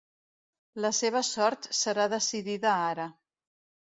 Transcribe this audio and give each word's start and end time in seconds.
La 0.85 0.89
seva 0.99 1.21
sort 1.27 1.69
serà 1.79 2.07
decidida 2.15 2.71
ara. 2.89 3.09